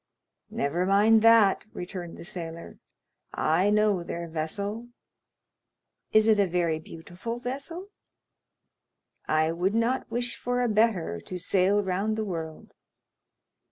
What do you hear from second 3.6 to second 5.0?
know their vessel."